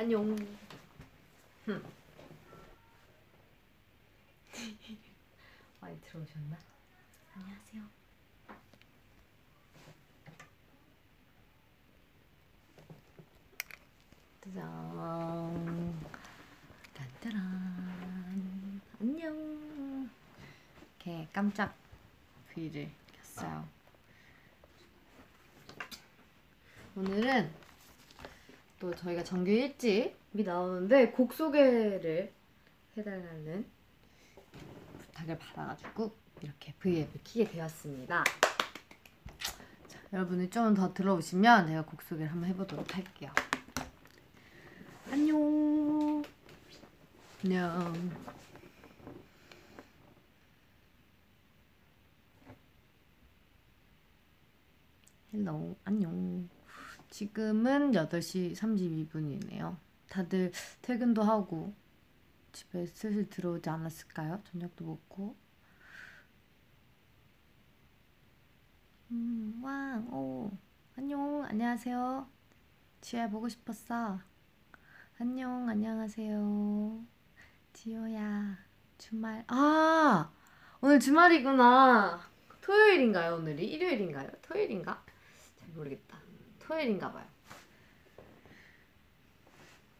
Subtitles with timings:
[0.00, 0.34] 안녕.
[5.78, 6.56] 많이 들어오셨나?
[7.34, 7.82] 안녕하세요.
[14.40, 16.00] 짜잔.
[16.94, 18.80] 딴따란.
[19.02, 20.10] 안녕.
[20.98, 21.76] 이렇게 깜짝
[22.54, 23.68] 귀를 켰어요.
[26.96, 27.59] 오늘은
[28.80, 32.32] 또 저희가 정규 일집이 나오는데 곡 소개를
[32.96, 33.66] 해달라는
[34.98, 38.24] 부탁을 받아가지고 이렇게 V앱을 키게 되었습니다.
[39.86, 43.30] 자, 여러분이 좀 더 들어오시면 제가 곡 소개를 한번 해보도록 할게요.
[45.10, 46.22] 안녕.
[47.44, 48.10] 안녕.
[55.34, 56.48] Hello 안녕.
[57.10, 59.76] 지금은 8시 32분이네요.
[60.08, 61.74] 다들 퇴근도 하고
[62.52, 64.40] 집에 슬슬 들어오지 않았을까요?
[64.44, 65.36] 저녁도 먹고.
[69.10, 70.50] 음, 왕, 오,
[70.96, 72.28] 안녕, 안녕하세요.
[73.00, 74.20] 지호야 보고 싶었어.
[75.18, 77.04] 안녕, 안녕하세요.
[77.72, 78.58] 지호야,
[78.98, 80.30] 주말, 아,
[80.80, 82.20] 오늘 주말이구나.
[82.60, 83.66] 토요일인가요, 오늘이?
[83.66, 84.30] 일요일인가요?
[84.42, 85.02] 토요일인가?
[85.58, 86.19] 잘 모르겠다.
[86.70, 87.26] 토요일인가 봐요.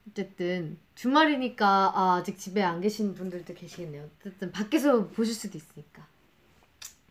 [0.09, 4.09] 어쨌든 주말이니까 아, 아직 집에 안 계신 분들도 계시겠네요.
[4.21, 6.07] 어쨌든 밖에서 보실 수도 있으니까.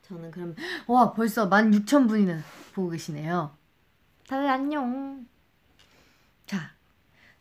[0.03, 0.55] 저는 그럼
[0.87, 2.41] 와 벌써 16,000분이나
[2.73, 3.55] 보고 계시네요.
[4.27, 5.27] 다들 안녕.
[6.45, 6.71] 자,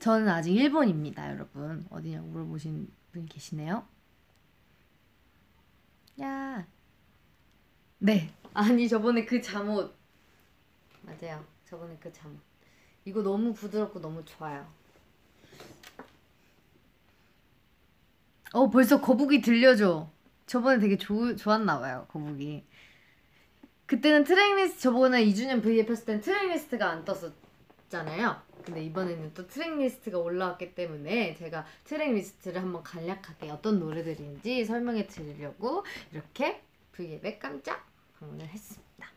[0.01, 1.87] 저는 아직 일본입니다, 여러분.
[1.89, 3.87] 어디냐고 물어보신 분 계시네요.
[6.21, 6.67] 야.
[7.99, 8.33] 네.
[8.55, 9.97] 아니 저번에 그 잠옷
[11.03, 11.58] 맞아요.
[11.69, 12.39] 저번에 그 잠옷.
[13.05, 14.67] 이거 너무 부드럽고 너무 좋아요.
[18.55, 20.11] 어 벌써 거북이 들려줘.
[20.47, 22.65] 저번에 되게 좋 좋았나 봐요 거북이.
[23.85, 28.41] 그때는 tracklist 저번에 2주년 V앱 했을 땐 tracklist가 안 떴었잖아요.
[28.65, 36.63] 근데 이번에는 또 tracklist가 올라왔기 때문에 제가 tracklist를 한번 간략하게 어떤 노래들인지 설명해 드리려고 이렇게
[36.93, 37.87] V앱에 깜짝
[38.19, 39.09] 방문을 했습니다.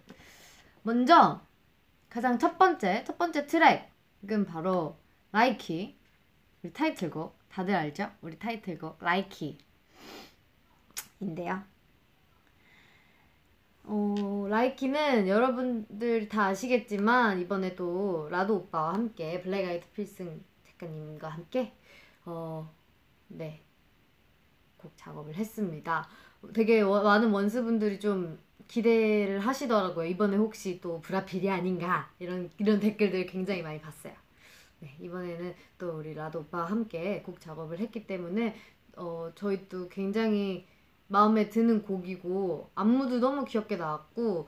[0.84, 1.42] 먼저
[2.12, 4.98] 가장 첫 번째 첫 번째 트랙은 바로
[5.32, 5.98] Likey
[6.62, 8.12] 우리 타이틀곡 다들 알죠?
[8.22, 9.62] 우리 타이틀곡 Likey인데요.
[13.86, 21.74] 어, Likey는 여러분들 다 아시겠지만 이번에 또 라도 오빠와 함께 블랙 아이드 필승 작가님과 함께
[22.26, 22.70] 어,
[23.30, 23.62] 네.
[24.78, 26.08] 곡 작업을 했습니다.
[26.54, 28.38] 되게 워- 많은 원스분들이 좀
[28.72, 30.06] 기대를 하시더라고요.
[30.06, 34.14] 이번에 혹시 또 브라필이 아닌가 이런 이런 댓글들 굉장히 많이 봤어요.
[34.80, 38.56] 네, 이번에는 또 우리 라도 오빠와 함께 곡 작업을 했기 때문에
[38.96, 40.66] 어, 저희 또 굉장히
[41.08, 44.48] 마음에 드는 곡이고 안무도 너무 귀엽게 나왔고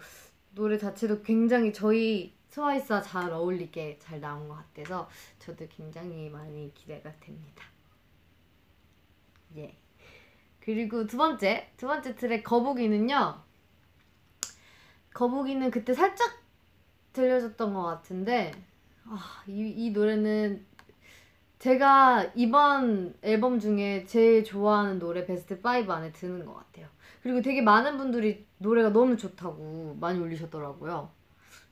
[0.52, 7.12] 노래 자체도 굉장히 저희 트와이스와 잘 어울리게 잘 나온 것 같아서 저도 굉장히 많이 기대가
[7.20, 7.66] 됩니다.
[9.58, 9.76] 예.
[10.62, 13.53] 그리고 두 번째, 두 번째 트랙 거북이는요.
[15.14, 16.32] 거북이는 그때 살짝
[17.14, 18.52] 들려줬던 것 같은데
[19.06, 20.66] 아, 이, 이 노래는
[21.60, 26.88] 제가 이번 앨범 중에 제일 좋아하는 노래 베스트 5 안에 드는 것 같아요.
[27.22, 31.10] 그리고 되게 많은 분들이 노래가 너무 좋다고 많이 올리셨더라고요.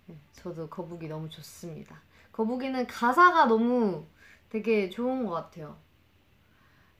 [0.05, 1.99] 네, 저도 거북이 너무 좋습니다.
[2.31, 4.05] 거북이는 가사가 너무
[4.49, 5.75] 되게 좋은 것 같아요.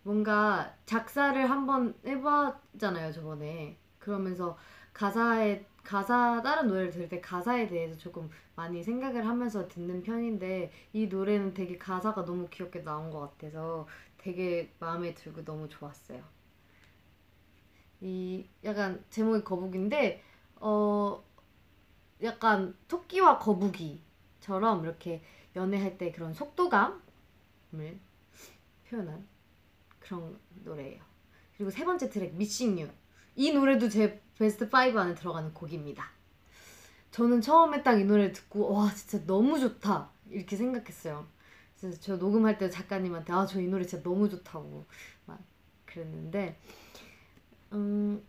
[0.03, 3.77] 뭔가 작사를 한번 해봤잖아요, 저번에.
[3.99, 4.57] 그러면서
[4.91, 11.07] 가사에 가사 다른 노래를 들을 때 가사에 대해서 조금 많이 생각을 하면서 듣는 편인데 이
[11.07, 16.23] 노래는 되게 가사가 너무 귀엽게 나온 것 같아서 되게 마음에 들고 너무 좋았어요.
[18.01, 20.23] 이 약간 제목이 거북인데
[20.57, 21.23] 어
[22.23, 25.23] 약간 토끼와 거북이처럼 이렇게
[25.55, 26.99] 연애할 때 그런 속도감을
[28.87, 29.27] 표현한
[29.99, 31.01] 그런 노래예요.
[31.55, 33.00] 그리고 세 번째 트랙 Missing You
[33.35, 36.09] 이 노래도 제 베스트 5 안에 들어가는 곡입니다.
[37.11, 41.27] 저는 처음에 딱 이 노래를 듣고 와 진짜 너무 좋다 이렇게 생각했어요.
[41.79, 44.85] 그래서 저 녹음할 때 작가님한테 아 저 이 노래 진짜 너무 좋다고
[45.25, 45.39] 막
[45.85, 46.57] 그랬는데
[47.73, 48.21] 음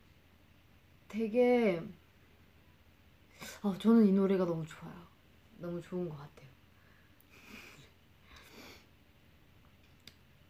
[1.09, 1.81] 되게
[3.63, 4.95] 아 저는 이 노래가 너무 좋아요.
[5.59, 6.49] 너무 좋은 것 같아요.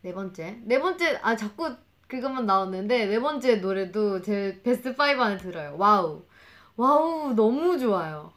[0.03, 1.77] 네 번째 네 번째 아 자꾸
[2.13, 5.77] 그것만 나오는데 네 번째 노래도 제 베스트 5 안에 들어요.
[5.79, 6.23] 와우.
[6.77, 8.31] 와우 너무 좋아요.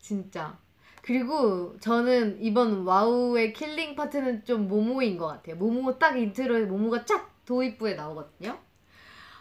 [0.00, 0.58] 진짜.
[1.02, 5.54] 그리고 저는 이번 와우의 killing part는 좀 모모인 것 같아요.
[5.54, 8.58] 모모 딱 인트로에 모모가 쫙 도입부에 나오거든요.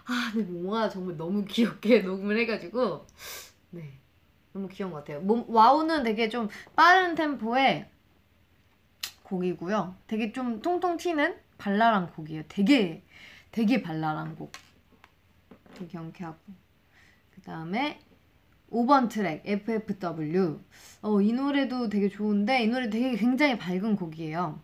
[0.06, 3.08] 아, 근데 모모가 정말 너무 귀엽게 녹음을 해가지고
[3.72, 3.94] 네
[4.54, 5.22] 너무 귀여운 것 같아요.
[5.22, 7.90] 모, 와우는 되게 좀 빠른 템포의
[9.24, 9.96] 곡이고요.
[10.06, 12.44] 되게 좀 통통 튀는 발랄한 곡이에요.
[12.48, 13.04] 되게
[13.52, 14.52] 되게 발랄한 곡.
[15.74, 16.38] 되게 경쾌하고
[17.34, 18.00] 그 다음에
[18.72, 20.62] 5번 트랙 FFW
[21.02, 24.62] 어, 이 노래도 되게 좋은데 이 노래 되게 굉장히 밝은 곡이에요.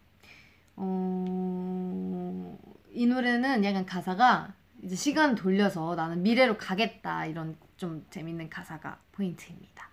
[0.78, 2.58] 어,
[2.92, 9.90] 이 노래는 약간 가사가 이제 시간 돌려서 나는 미래로 가겠다 이런 좀 재밌는 가사가 포인트입니다.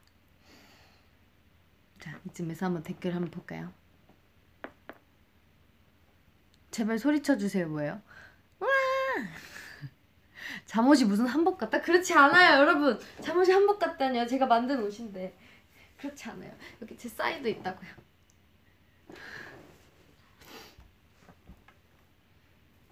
[2.01, 3.73] 자 이쯤에서 한번 댓글 한번 볼까요?
[6.71, 8.01] 제발 소리쳐 주세요 뭐예요?
[9.17, 9.27] 와!
[10.67, 11.81] 잠옷이 무슨 한복 같다?
[11.81, 12.99] 그렇지 않아요, 여러분.
[13.21, 14.27] 잠옷이 한복 같다니요.
[14.27, 15.37] 제가 만든 옷인데.
[15.99, 16.53] 그렇지 않아요.
[16.83, 17.91] 여기 제 사이드 있다고요.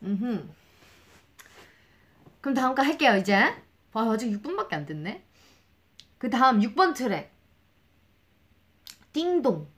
[0.02, 0.54] 음.
[2.40, 3.36] 그럼 다음 거 할게요, 이제.
[3.92, 5.22] 와, 아직 6분밖에 안 됐네.
[6.19, 7.32] 그 다음 6번 트랙.
[9.12, 9.69] 띵동.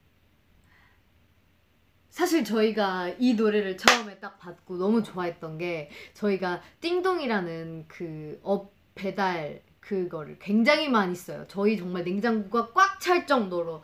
[2.15, 9.61] 사실 저희가 이 노래를 처음에 딱 받고 너무 좋아했던 게 저희가 띵동이라는 그 앱 배달
[9.81, 11.43] 그거를 굉장히 많이 써요.
[11.49, 13.83] 저희 정말 냉장고가 꽉 찰 정도로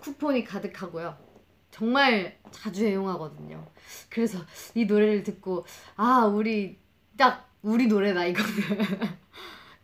[0.00, 1.14] 쿠폰이 가득하고요.
[1.70, 3.62] 정말 자주 애용하거든요.
[4.08, 4.38] 그래서
[4.74, 5.66] 이 노래를 듣고
[5.96, 6.78] 아 우리
[7.18, 8.48] 딱 우리 노래다 이거는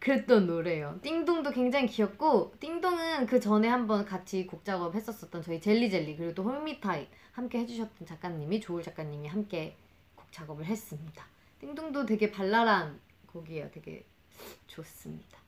[0.04, 0.98] 그랬던 노래예요.
[1.00, 7.06] 띵동도 굉장히 귀엽고 띵동은 그 전에 한번 같이 곡 작업했었었던 저희 젤리젤리 그리고 또 홀미타임
[7.32, 9.74] 함께 해주셨던 작가님이 조울 작가님이 함께
[10.14, 11.26] 곡 작업을 했습니다.
[11.58, 13.00] 띵동도 되게 발랄한
[13.32, 13.70] 곡이에요.
[13.70, 14.04] 되게
[14.66, 15.38] 좋습니다.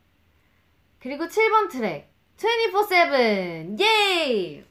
[1.00, 4.64] 그리고 7번 트랙 24-7 예이!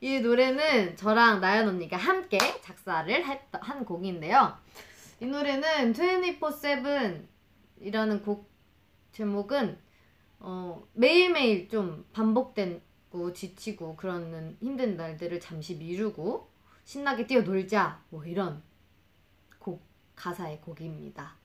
[0.00, 4.56] 이 노래는 저랑 나연 언니가 함께 작사를 했던, 한 곡인데요.
[5.18, 7.26] 이 노래는 24-7
[7.80, 8.53] 이라는 곡
[9.14, 9.78] 제목은
[10.40, 16.50] 어, 매일매일 좀 반복되고 지치고 그러는 힘든 날들을 잠시 미루고
[16.84, 18.62] 신나게 뛰어놀자 뭐 이런
[19.58, 19.82] 곡
[20.16, 21.36] 가사의 곡입니다.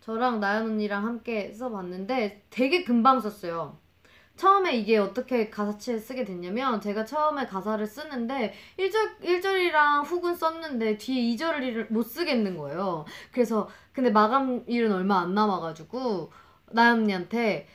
[0.00, 3.76] 저랑 나연 언니랑 함께 써봤는데 되게 금방 썼어요.
[4.36, 11.34] 처음에 이게 어떻게 가사치에 쓰게 됐냐면 제가 처음에 가사를 쓰는데 1절, 1절이랑 훅은 썼는데 뒤에
[11.34, 13.04] 2절을 못 쓰겠는 거예요.
[13.32, 16.30] 그래서 근데 마감일은 얼마 안 남아가지고
[16.76, 17.66] 나연 언니한테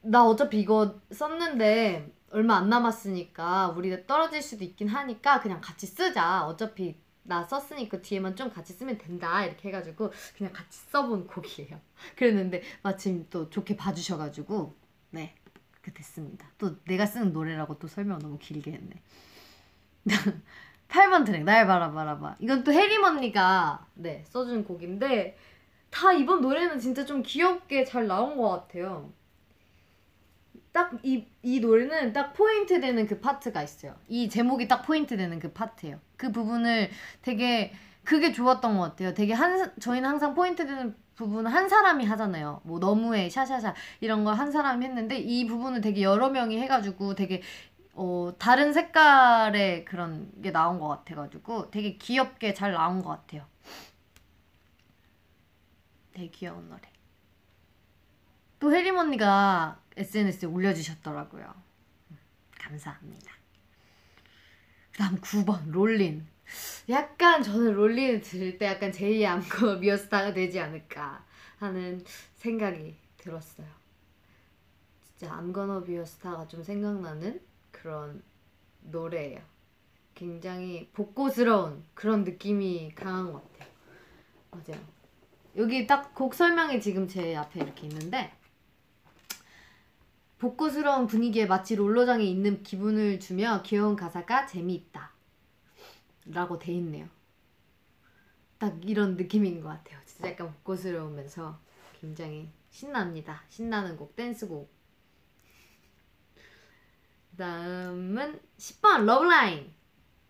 [0.00, 6.46] 나 어차피 이거 썼는데 얼마 안 남았으니까 우리 떨어질 수도 있긴 하니까 그냥 같이 쓰자.
[6.46, 9.44] 어차피 나 썼으니까 뒤에만 좀 같이 쓰면 된다.
[9.44, 11.78] 이렇게 해가지고 그냥 같이 써본 곡이에요.
[12.16, 14.74] 그랬는데 마침 또 좋게 봐주셔가지고
[15.10, 15.34] 네
[15.72, 16.46] 그렇게 됐습니다.
[16.58, 19.02] 또 내가 쓰는 노래라고 또 설명 너무 길게 했네.
[20.88, 25.36] 8번 트랙 날 바라바라봐 이건 또 혜림 언니가 네 써준 곡인데
[25.90, 29.12] 다 이번 노래는 진짜 좀 귀엽게 잘 나온 것 같아요.
[30.72, 33.94] 딱 이 이 노래는 딱 포인트 되는 그 파트가 있어요.
[34.08, 35.98] 이 제목이 딱 포인트 되는 그 파트예요.
[36.16, 36.90] 그 부분을
[37.22, 37.72] 되게
[38.04, 39.14] 그게 좋았던 것 같아요.
[39.14, 42.60] 되게 한 저희는 항상 포인트 되는 부분을 한 사람이 하잖아요.
[42.64, 47.42] 뭐 너무해 샤샤샤 이런 거한 사람이 했는데 이 부분을 되게 여러 명이 해가지고 되게
[47.94, 53.44] 어 다른 색깔의 그런 게 나온 것 같아가지고 되게 귀엽게 잘 나온 것 같아요.
[56.18, 56.82] 되게 귀여운 노래.
[58.58, 61.54] 또 혜림 언니가 SNS에 올려주셨더라고요.
[62.58, 63.32] 감사합니다.
[64.90, 66.26] 그 다음 9번 롤린.
[66.88, 71.24] 약간 저는 롤린을 들을 때 약간 제2의 암거 미어스타가 되지 않을까
[71.58, 73.68] 하는 생각이 들었어요.
[75.04, 78.24] 진짜 암거너 비어스타가 좀 생각나는 그런
[78.80, 79.40] 노래예요.
[80.16, 83.70] 굉장히 복고스러운 그런 느낌이 강한 것 같아요.
[84.50, 84.97] 맞아요.
[85.56, 88.32] 여기 딱 곡 설명이 지금 제 앞에 이렇게 있는데
[90.38, 95.12] 복고스러운 분위기에 마치 롤러장에 있는 기분을 주며 귀여운 가사가 재미있다.
[96.26, 97.08] 라고 돼 있네요.
[98.58, 99.98] 딱 이런 느낌인 것 같아요.
[100.04, 101.58] 진짜 약간 복고스러우면서
[102.00, 103.42] 굉장히 신납니다.
[103.48, 104.70] 신나는 곡, 댄스곡.
[107.30, 109.72] 그 다음은 10번 러브라인.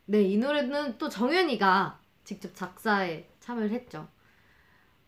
[0.06, 4.08] 네, 이 노래는 또 정연이가 직접 작사에 참여를 했죠.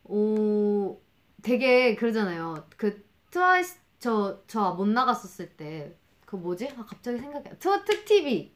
[0.03, 0.99] 오,
[1.41, 2.67] 되게 그러잖아요.
[2.77, 6.69] 그 트와이스 저 저 못 나갔었을 때 그 뭐지?
[6.77, 7.59] 아 갑자기 생각이 안.
[7.59, 8.53] 트티비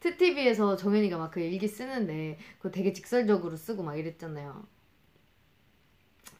[0.00, 4.66] 트티비에서 정현이가 막 그 일기 쓰는데 그거 되게 직설적으로 쓰고 막 이랬잖아요.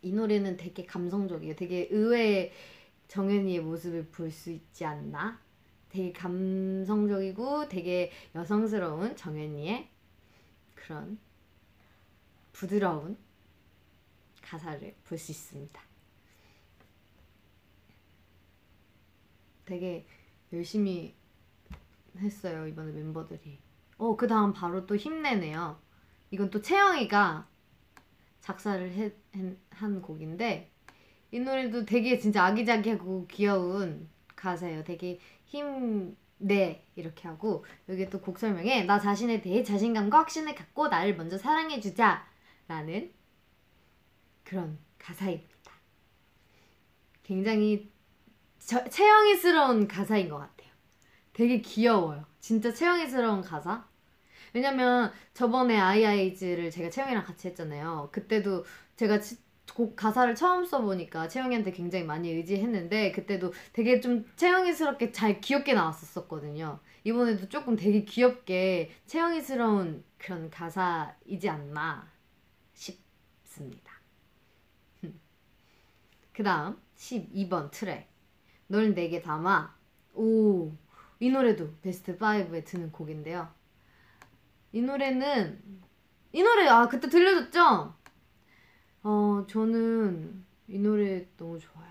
[0.02, 1.54] 이 노래는 되게 감성적이에요.
[1.56, 2.52] 되게 의외의
[3.08, 5.40] 정현이의 모습을 볼 수 있지 않나?
[5.90, 9.88] 되게 감성적이고 되게 여성스러운 정연이의
[10.74, 11.18] 그런
[12.52, 13.16] 부드러운
[14.48, 15.80] 가사를 볼 수 있습니다.
[19.66, 20.06] 되게
[20.52, 21.14] 열심히
[22.16, 23.58] 했어요 이번에 멤버들이.
[23.98, 25.78] 어 그 다음 바로 또 힘내네요.
[26.30, 27.48] 이건 또 채영이가
[28.40, 29.12] 작사를 해,
[29.70, 30.70] 한 곡인데
[31.32, 34.84] 이 노래도 되게 진짜 아기자기하고 귀여운 가사예요.
[34.84, 41.16] 되게 힘내 이렇게 하고 여기 또 곡 설명에 나 자신에 대해 자신감과 확신을 갖고 나를
[41.16, 42.26] 먼저 사랑해주자
[42.68, 43.12] 라는
[44.48, 45.72] 그런 가사입니다.
[47.22, 47.90] 굉장히
[48.58, 50.70] 저, 채영이스러운 가사인 것 같아요.
[51.34, 52.24] 되게 귀여워요.
[52.40, 53.86] 진짜 채영이스러운 가사.
[54.54, 58.08] 왜냐면 저번에 Eye Eye Eyes를 제가 채영이랑 같이 했잖아요.
[58.10, 58.64] 그때도
[58.96, 59.20] 제가
[59.74, 66.80] 곡 가사를 처음 써보니까 채영이한테 굉장히 많이 의지했는데 그때도 되게 좀 채영이스럽게 잘 귀엽게 나왔었거든요.
[67.04, 72.10] 이번에도 조금 되게 귀엽게 채영이스러운 그런 가사이지 않나
[72.72, 73.97] 싶습니다.
[76.38, 78.08] 그 다음 12번 트랙
[78.68, 79.76] 널 내게 담아
[80.14, 80.72] 오
[81.20, 83.52] 이 노래도 베스트 5에 드는 곡인데요.
[84.72, 85.80] 이 노래는
[86.32, 87.94] 이 노래 아 그때 들려줬죠?
[89.02, 91.88] 어 저는 이 노래 너무 좋아요.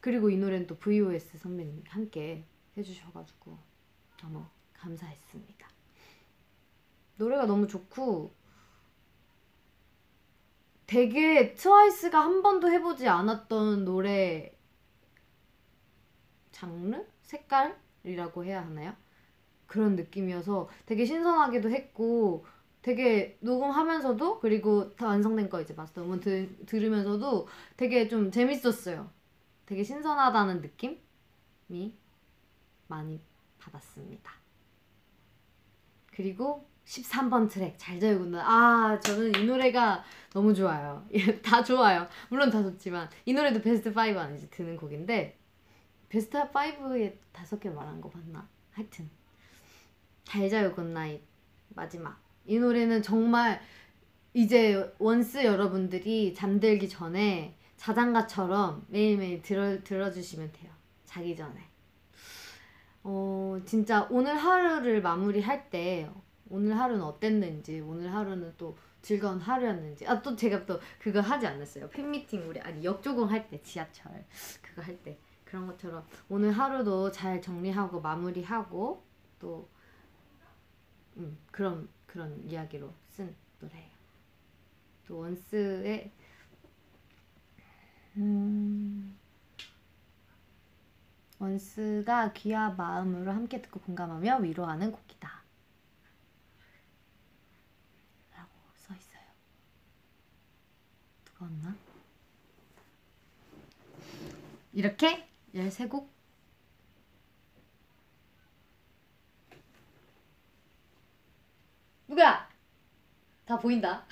[0.00, 2.44] 그리고 이 노래는 또 VOS 선배님 함께
[2.76, 3.56] 해주셔가지고
[4.20, 5.68] 너무 감사했습니다.
[7.16, 8.34] 노래가 너무 좋고
[10.92, 14.54] 되게 트와이스가 한 번도 해보지 않았던 노래
[16.50, 17.02] 장르?
[17.22, 18.94] 색깔이라고 해야 하나요?
[19.66, 22.44] 그런 느낌이어서 되게 신선하기도 했고
[22.82, 29.08] 되게 녹음하면서도 그리고 다 완성된 거 이제 마스터 음원 들, 들으면서도 되게 좀 재밌었어요.
[29.64, 31.96] 되게 신선하다는 느낌이
[32.88, 33.18] 많이
[33.58, 34.30] 받았습니다.
[36.10, 41.06] 그리고 13번 트랙 잘 자요 Good Night 아 저는 이 노래가 너무 좋아요.
[41.42, 42.06] 다 좋아요.
[42.28, 45.38] 물론 다 좋지만 이 노래도 베스트 5 안에 드는 곡인데
[46.08, 48.46] 베스트 5에 다섯 개 말한 거 봤나?
[48.72, 49.08] 하여튼
[50.24, 51.22] 잘 자요 Good Night
[51.70, 53.60] 마지막 이 노래는 정말
[54.34, 60.70] 이제 원스 여러분들이 잠들기 전에 자장가처럼 매일매일 들어, 들어주시면 돼요
[61.04, 61.60] 자기 전에
[63.04, 66.08] 어 진짜 오늘 하루를 마무리할 때
[66.52, 71.88] 오늘 하루는 어땠는지 오늘 하루는 또 즐거운 하루였는지 아 또 제가 또 그거 하지 않았어요
[71.90, 74.24] 팬미팅 우리 아니 역조공 할 때 지하철
[74.62, 79.02] 그거 할 때 그런 것처럼 오늘 하루도 잘 정리하고 마무리하고
[79.38, 79.68] 또
[81.16, 83.90] 음, 그런 그런 이야기로 쓴 노래예요.
[85.06, 86.10] 또 원스의
[88.16, 89.18] 음,
[91.38, 95.42] 원스가 귀와 마음으로 함께 듣고 공감하며 위로하는 곡이다.
[98.36, 99.22] 라고 써 있어요.
[101.42, 101.76] 누가 왔나?
[104.72, 106.08] 이렇게 13곡
[112.08, 112.48] 누구야?
[113.44, 114.06] 다 보인다.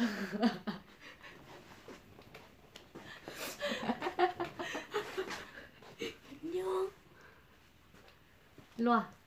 [6.42, 6.90] 안녕.
[8.78, 9.20] 일로 와.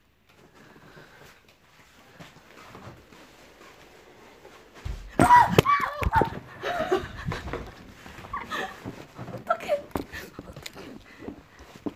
[9.34, 9.84] 어떡해.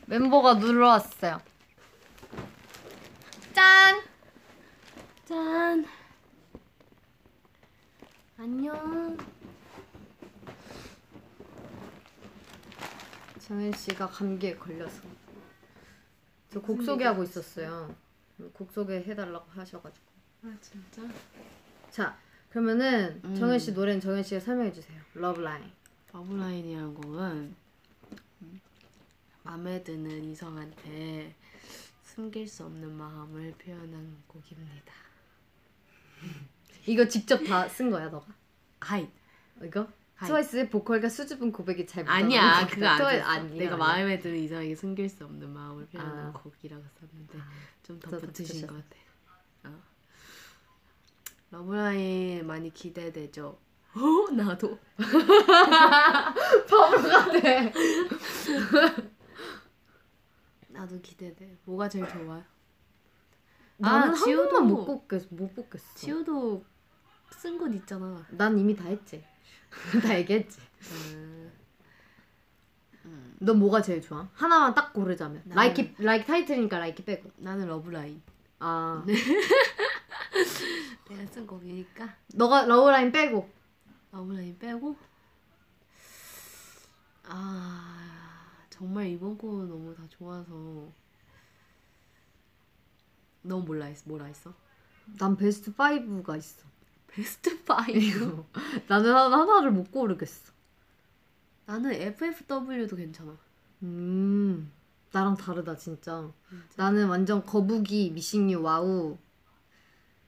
[0.07, 1.39] 멤버가 눌러왔어요.
[3.53, 4.01] 짠!
[5.25, 5.85] 짠!
[8.37, 9.17] 안녕.
[13.39, 15.01] 정연 씨가 감기에 걸려서
[16.49, 17.93] 저 곡 소개하고 있었어요.
[18.53, 20.05] 곡 소개 해달라고 하셔가지고.
[20.43, 21.01] 아 진짜?
[21.89, 22.17] 자
[22.49, 23.35] 그러면은 음.
[23.35, 24.99] 정연 씨 노래는 정연 씨가 설명해 주세요.
[25.13, 25.69] Love Line.
[26.13, 27.55] Love Line이라는 곡은 음,
[29.47, 31.33] 마음에 드는 이성한테
[32.03, 34.93] 숨길 수 없는 마음을 표현한 곡입니다.
[36.85, 38.25] 이거 직접 다 쓴 거야 너가?
[38.81, 39.07] はい.
[39.63, 39.87] 이거?
[40.15, 40.27] はい.
[40.27, 43.29] 트와이스의 보컬과 수줍은 고백이 잘 아니야 그거 안 트와이- 썼어.
[43.29, 43.77] 아니야, 내가 아니야.
[43.77, 46.31] 마음에 드는 이성에게 숨길 수 없는 마음을 표현한 아.
[46.33, 47.39] 곡이라고 썼는데
[47.83, 48.67] 좀더 덧붙이신.
[48.67, 48.97] 것 같아.
[49.69, 49.81] 어.
[51.51, 53.57] Love Line 많이 기대되죠.
[53.95, 54.77] 어 나도.
[56.67, 57.71] 바보 같아.
[60.77, 61.57] 나도 기대돼.
[61.65, 62.43] 뭐가 제일 좋아요?
[63.77, 65.27] 나는 한 지효도- 번만 못 뽑겠어.
[65.31, 65.95] 못 뽑겠어.
[65.95, 66.63] 지효도
[67.31, 68.23] 쓴 곳 있잖아.
[68.29, 69.23] 난 이미 다 했지.
[70.03, 70.59] 다 얘기했지.
[71.13, 71.51] 음,
[73.05, 74.27] 음, 너 뭐가 제일 좋아?
[74.33, 75.41] 하나만 딱 고르자면.
[75.45, 77.31] 나는- Likey Likey 타이틀이니까 Likey 빼고.
[77.37, 78.21] 나는 Love Line.
[78.59, 79.03] 아,
[81.09, 83.49] 내가 쓴 곡이니까 너가 Love Line 빼고.
[84.11, 84.95] Love Line 빼고.
[87.29, 88.26] 아
[88.77, 90.91] 정말 이번 곡은 너무 다 좋아서
[93.41, 94.53] 넌 뭐라 했어 뭐라 했어?
[95.17, 96.63] 난 베스트 5가 있어.
[97.07, 98.45] 베스트 5
[98.87, 100.51] 나는 하나, 하나를 못 고르겠어.
[101.65, 103.35] 나는 FFW도 괜찮아
[103.83, 104.71] 음,
[105.11, 106.29] 나랑 다르다 진짜.
[106.75, 109.17] 나는 완전 거북이, Missing U, Wow.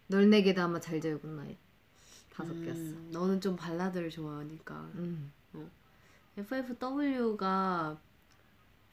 [0.07, 1.57] 널 내게 담아 잘 자요 Good Night.
[2.33, 3.19] 다섯 음, 개였어.
[3.19, 5.31] 너는 좀 발라드를 좋아하니까 음.
[6.37, 7.97] FFW가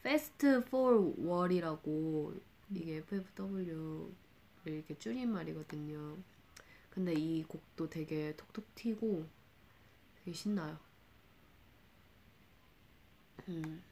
[0.07, 2.33] Fast Forward이라고
[2.71, 4.07] 이게 FFW를
[4.65, 6.17] 이렇게 줄인 말이거든요.
[6.91, 9.27] 근데 이 곡도 되게 톡톡 튀고
[10.19, 10.79] 되게 신나요.
[13.49, 13.83] 음,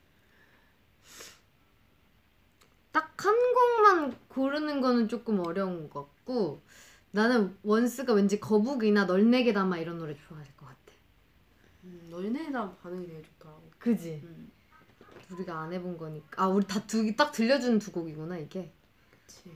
[2.93, 6.63] 딱한 곡만 고르는 거는 조금 어려운 것 같고
[7.11, 10.79] 나는 원스가 왠지 거북이나 널 내게 담아 이런 노래 좋아할 것 같아.
[11.83, 13.63] 음, 너희네랑 반응이 되게 좋더라고.
[13.81, 14.21] 그지?
[14.23, 14.54] 음,
[15.33, 16.43] 우리가 안 해본 거니까.
[16.45, 18.73] 아 우리 다 두 딱 들려주는 두 곡이구나 이게.
[19.11, 19.51] 그치.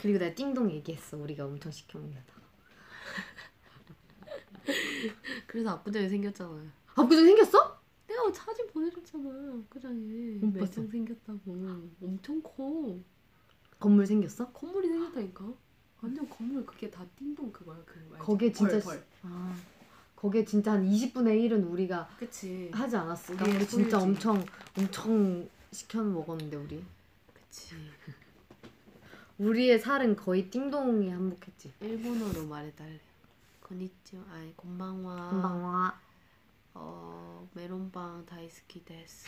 [0.00, 1.16] 그리고 내가 띵동 얘기했어.
[1.16, 2.34] 우리가 엄청 시켜 먹는다.
[5.46, 6.68] 그래서 압구정이 생겼잖아요.
[6.94, 7.80] 압구정 생겼어?
[8.06, 9.28] 내가 사진 보내줬잖아.
[9.64, 10.80] 압구정에 못 봤어.
[10.82, 11.90] 매장 생겼다고.
[12.02, 12.96] 엄청 커.
[13.78, 14.50] 건물 생겼어?
[14.52, 15.52] 건물이 생겼다니까.
[16.02, 18.08] 완전 건물 그게 다 띵동 그거야 그?
[18.18, 19.04] 거기에 진짜 벌, 시- 벌.
[19.22, 19.56] 아
[20.20, 22.70] 거기에 진짜 한 20분의 1은 우리가 그치.
[22.74, 23.42] 하지 않았을까?
[23.42, 23.98] 우리 진짜.
[23.98, 24.44] 엄청
[24.76, 26.84] 엄청 시켜 먹었는데 우리.
[27.32, 27.74] 그치.
[29.38, 31.72] 우리의 살은 거의 띵동이 한몫했지.
[31.80, 33.00] 일본어로 말해달래.
[33.62, 35.34] こんにちは 아니 こんばんは.
[35.34, 36.00] こんばんは
[36.74, 39.26] 어 メロンパン 大好き です.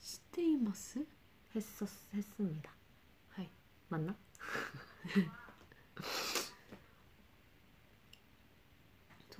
[0.00, 1.06] しています?
[1.54, 2.72] 했었 했습니다.
[3.30, 3.48] はい.
[3.88, 4.16] 맞나?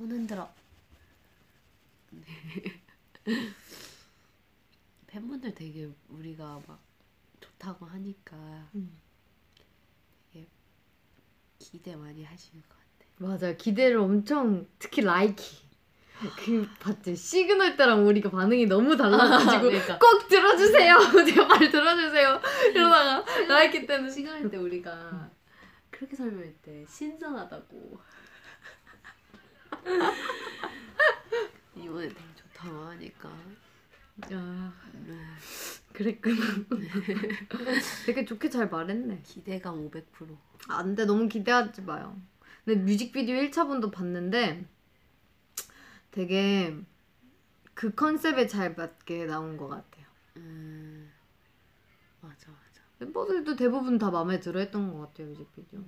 [0.00, 0.50] 손 흔들어.
[5.08, 6.80] 팬분들 되게 우리가 막
[7.38, 8.98] 좋다고 하니까 음.
[10.32, 10.48] 되게
[11.58, 12.80] 기대 많이 하시는 것 같아.
[13.18, 13.54] 맞아요.
[13.58, 15.68] 기대를 엄청 특히 Likey
[16.36, 19.98] 그 봤지 시그널 때랑 우리가 반응이 너무 달라가지고 그러니까.
[19.98, 20.96] 꼭 들어주세요.
[21.26, 22.40] 제발 들어주세요.
[22.74, 25.30] 이러다가 Likey 때는 시그널 때 우리가
[25.90, 27.98] 그렇게 설명했대 신선하다고
[31.76, 33.28] 이번에 되게 좋다고 하니까
[34.32, 34.72] 야
[35.06, 35.16] 네,
[35.92, 36.36] 그랬구나.
[38.04, 39.22] 되게 좋게 잘 말했네.
[39.24, 42.20] 기대감 500%안 돼, 너무 기대하지 마요.
[42.64, 44.66] 근데 뮤직비디오 1차분도 봤는데
[46.10, 46.76] 되게
[47.74, 50.06] 그 컨셉에 잘 맞게 나온 것 같아요.
[50.36, 51.10] 음
[52.20, 55.82] 맞아 맞아 멤버들도 대부분 다 마음에 들어 했던 것 같아요, 뮤직비디오.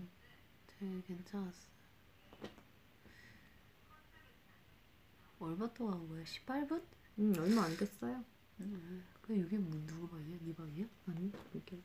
[0.67, 1.73] 되게 괜찮았어
[5.41, 6.23] 얼마 동안 한 거야?
[6.25, 6.83] 18분?
[7.19, 8.25] 음, 얼마 안 됐어요.
[8.61, 10.39] 음, 그 이게 뭐 누구 방이야?
[10.41, 10.87] 네 방이야?
[11.09, 11.83] 아니, 이게.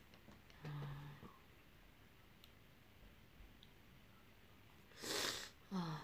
[5.70, 6.00] 아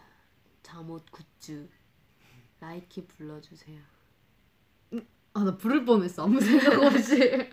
[0.63, 1.69] 잠옷 굿즈
[2.61, 3.81] Likey 불러주세요
[5.37, 6.23] 아, 나 부를 뻔했어.
[6.25, 7.19] 아무 생각 없이.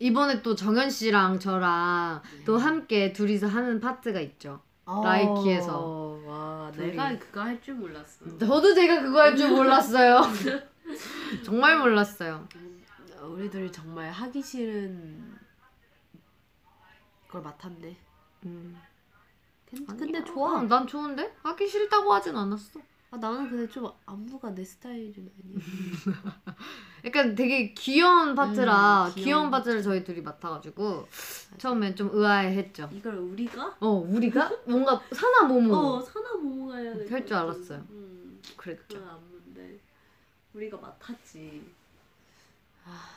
[0.00, 4.60] 이번에 또 정연 씨랑 저랑 또 함께 둘이서 하는 파트가 있죠.
[4.86, 5.78] Likey에서.
[5.78, 6.88] 어, 와 둘이.
[6.90, 10.20] 내가 그거 할 줄 몰랐어 저도 제가 그거 할 줄 몰랐어요.
[11.44, 12.48] 정말 몰랐어요.
[13.22, 15.38] 우리들 정말 하기 싫은
[17.28, 17.96] 걸 맡았네
[18.46, 18.76] 음.
[19.68, 19.96] 근- 아니야.
[20.06, 21.36] 근데 좋아 어, 난 좋은데?
[21.44, 22.80] 하기 싫다고 하진 않았어.
[23.12, 25.58] 아, 나는 근데 좀 안무가 내 스타일은 아니야
[27.04, 31.08] 약간 되게 귀여운 파트라 음, 귀여운 귀여운 파트를 저희 둘이 맡아가지고
[31.58, 32.88] 처음엔 좀 의아해했죠.
[32.92, 33.76] 이걸 우리가?
[33.80, 34.56] 어 우리가?
[34.66, 35.74] 뭔가 사나 모모.
[35.74, 37.86] 어 사나 모모가 해야 될것 할줄 같은, 알았어요.
[37.90, 38.86] 음, 그랬죠.
[38.88, 39.80] 그런 안무인데.
[40.54, 41.68] 우리가 맡았지.
[42.84, 43.10] 아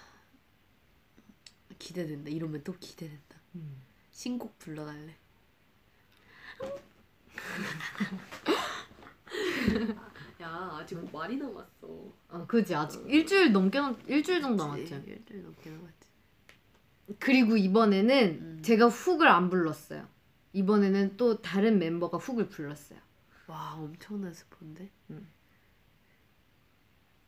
[1.77, 2.32] 기대된다.
[2.32, 3.38] 이러면 또 기대된다.
[3.56, 3.79] 음.
[4.12, 5.15] 신곡 불러달래
[10.41, 11.87] 야 아직 말이 남았어
[12.29, 15.03] 어 그지 아직 일주일 넘게 남 일주일 정도 남았지.
[15.07, 16.07] 일주일 넘게 남았지
[17.19, 18.61] 그리고 이번에는 음.
[18.63, 20.07] 제가 hook을 안 불렀어요.
[20.53, 22.99] 이번에는 또 다른 멤버가 hook을 불렀어요.
[23.47, 25.27] 와 엄청난 스포인데 음.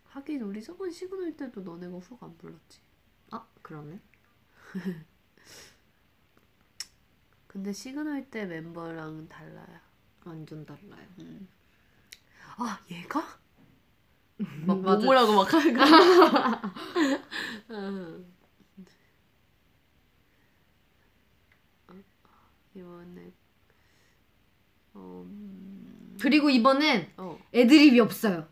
[0.06, 2.80] 하긴 우리 저번 시그널 때도 너네가 hook 안 불렀지
[3.32, 4.00] 아 그러네.
[7.48, 9.80] 근데 시그널 때 멤버랑 달라요.
[10.26, 11.08] 완전 달라요.
[11.20, 11.48] 음.
[12.58, 13.20] 아 얘가?
[14.66, 14.78] 막.
[14.80, 15.84] 모모라고 막 하는 거.
[17.72, 18.34] 응.
[21.88, 21.94] 어,
[22.76, 23.32] 이번에
[24.94, 27.38] 어, 음, 그리고 이번엔 어.
[27.54, 28.48] 애드립이 없어요.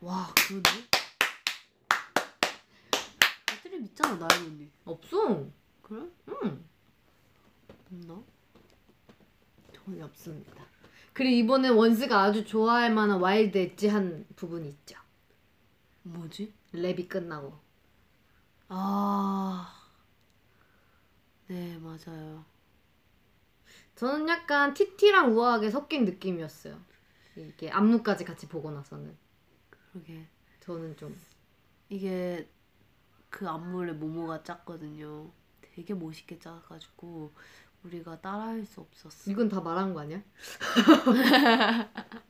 [0.00, 0.62] 와 그러네.
[3.56, 4.70] 애드립 있잖아 나연 언니.
[4.84, 5.46] 없어.
[5.82, 6.02] 그래?
[6.28, 6.64] 응.
[7.90, 8.22] 없나?
[9.72, 10.67] 전혀 없습니다.
[11.18, 14.96] 그리고 이번엔 원스가 아주 좋아할 만한 wild edge한 부분이 있죠.
[16.04, 16.54] 뭐지?
[16.72, 17.58] 랩이 끝나고.
[18.68, 19.74] 아.
[21.48, 22.44] 네 맞아요.
[23.96, 26.80] 저는 약간 TT랑 우아하게 섞인 느낌이었어요.
[27.34, 29.16] 이게 안무까지 같이 보고 나서는
[29.90, 30.24] 그러게.
[30.60, 31.18] 저는 좀
[31.88, 32.48] 이게
[33.28, 35.32] 그 안무를 모모가 짰거든요.
[35.62, 37.32] 되게 멋있게 짜가지고
[37.84, 39.30] 우리가 따라할 수 없었어.
[39.30, 40.22] 이건 다 말한 거 아니야?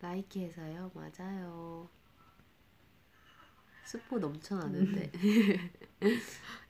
[0.00, 1.88] Likey에서요, 맞아요.
[3.84, 5.12] 스포 넘쳐나는데.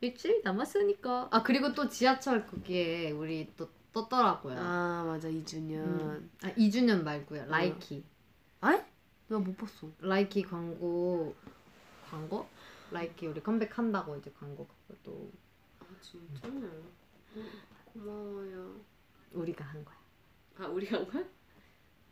[0.01, 1.29] 일주일 남았으니까.
[1.31, 4.57] 아 그리고 또 지하철 거기에 우리 또 떴더라고요.
[4.59, 5.85] 아, 아 맞아 2주년.
[5.85, 6.31] 음.
[6.41, 7.45] 2주년 말고요.
[7.47, 8.05] Likey.
[8.61, 8.81] 아이?
[9.29, 9.89] 내가 못 봤어.
[10.01, 11.35] Likey 광고
[12.11, 12.49] 광고?
[12.91, 15.31] Likey 우리 컴백한다고 이제 광고 그것도
[15.81, 16.83] 아 진짜요?
[17.87, 18.81] 고마워요.
[19.33, 19.97] 우리가 한 거야.
[20.59, 21.25] 아 우리가 한 거야?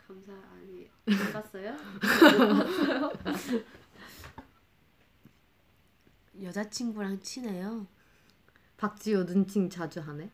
[0.06, 1.76] 감사 아니 못 봤어요?
[6.42, 7.86] 여자친구랑 친해요.
[8.76, 10.30] 박지호 눈칭 자주 하네.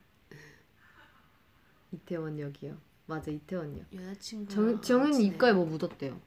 [1.93, 2.77] 이태원 역이요.
[3.07, 3.87] 맞아 이태원 역.
[3.95, 4.53] 여자친구.
[4.53, 6.21] 정 정은이 입가에 뭐 묻었대요.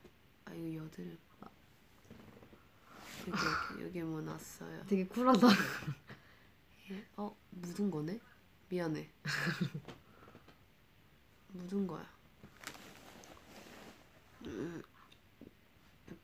[0.45, 1.17] 아 이거 여드름.
[3.31, 3.73] 아.
[3.73, 4.83] 여기 여기 뭐 났어요.
[4.87, 5.47] 되게 쿨하다.
[7.17, 8.19] 어 묻은 거네?
[8.69, 9.09] 미안해.
[11.49, 12.07] 묻은 거야.
[14.45, 14.81] 음,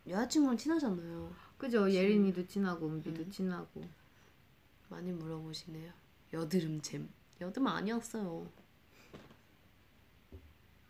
[0.08, 1.34] 여자친구랑 친하잖아요.
[1.58, 1.90] 그죠?
[1.92, 3.32] 예린이도 친하고 은비도 음.
[3.32, 3.84] 친하고.
[4.90, 5.92] 많이 물어보시네요.
[6.34, 7.10] 여드름 잼.
[7.42, 8.48] 여드름 아니었어요.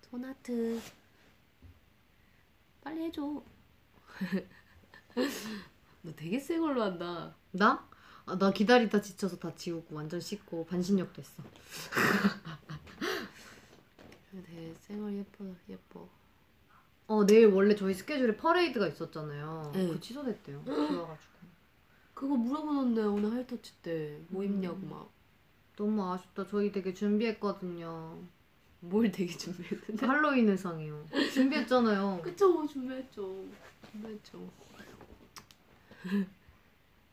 [0.02, 0.82] 소나트.
[2.82, 3.44] 빨리 해줘.
[6.04, 7.34] 너 되게 새 걸로 한다.
[7.52, 7.88] 나?
[8.26, 11.44] 아, 나 기다리다 지쳐서 다 지우고 완전 씻고 반신욕 됐어.
[14.32, 16.08] 되게 생얼 예뻐 예뻐.
[17.08, 19.72] 어 내일 원래 저희 스케줄에 퍼레이드가 있었잖아요.
[19.74, 19.88] 네.
[19.88, 20.64] 그거 취소됐대요.
[20.64, 21.34] 비와가지고.
[22.14, 25.12] 그거 물어보던데 오늘 할터치 때 뭐 입냐고 막.
[25.76, 26.46] 너무 아쉽다.
[26.48, 28.18] 저희 되게 준비했거든요.
[28.82, 30.06] 뭘 되게 준비했는데.
[30.06, 31.08] 할로윈 의상이요.
[31.34, 32.20] 준비했잖아요.
[32.24, 33.44] 그쵸 준비했죠.
[33.92, 34.50] 준비했죠.